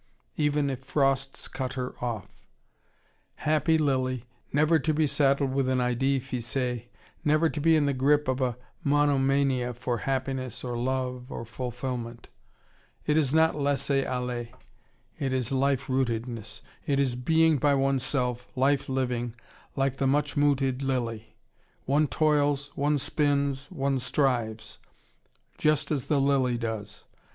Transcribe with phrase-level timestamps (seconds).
[0.35, 2.47] even if frosts cut her off.
[3.35, 6.85] Happy lily, never to be saddled with an idee fixe,
[7.23, 12.29] never to be in the grip of a monomania for happiness or love or fulfilment.
[13.05, 14.47] It is not laisser aller.
[15.19, 16.61] It is life rootedness.
[16.87, 19.35] It is being by oneself, life living,
[19.75, 21.35] like the much mooted lily.
[21.85, 24.79] One toils, one spins, one strives:
[25.59, 27.03] just as the lily does.